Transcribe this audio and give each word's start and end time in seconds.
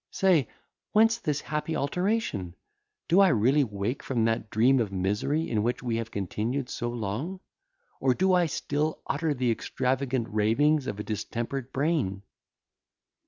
Say, 0.09 0.47
whence 0.93 1.19
this 1.19 1.41
happy 1.41 1.75
alteration? 1.75 2.55
Do 3.07 3.19
I 3.19 3.27
really 3.27 3.61
awake 3.61 4.01
from 4.01 4.25
that 4.25 4.49
dream 4.49 4.79
of 4.79 4.91
misery 4.91 5.47
in 5.47 5.61
which 5.61 5.83
we 5.83 5.97
have 5.97 6.09
continued 6.09 6.69
so 6.71 6.89
long? 6.89 7.39
or 7.99 8.15
do 8.15 8.33
I 8.33 8.47
still 8.47 9.03
utter 9.05 9.35
the 9.35 9.51
extravagant 9.51 10.27
ravings 10.31 10.87
of 10.87 10.99
a 10.99 11.03
distempered 11.03 11.71
brain?" 11.71 12.23